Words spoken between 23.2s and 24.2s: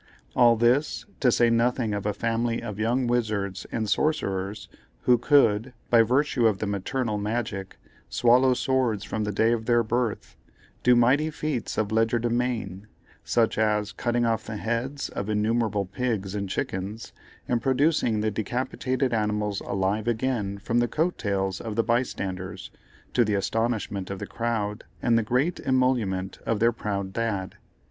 the astonishment of